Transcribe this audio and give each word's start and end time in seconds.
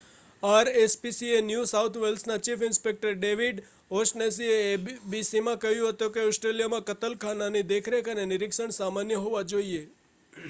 RSPCA 0.43 1.41
new 1.41 1.65
south 1.65 1.97
વેલ્સના 1.97 2.37
chief 2.39 2.63
inspector 2.67 3.11
David 3.17 3.59
ઓ'શનેસીએ 3.91 4.55
એબીસીને 4.69 5.53
કહ્યું 5.57 5.91
હતું 5.91 6.15
કે 6.15 6.23
ઓસ્ટ્રેલિયામાં 6.29 6.87
કતલખાનાની 6.87 7.63
દેખરેખ 7.69 8.09
અને 8.09 8.25
નિરીક્ષણ 8.25 8.73
સામાન્ય 8.73 9.19
હોવા 9.19 9.43
જોઈએ 9.49 9.83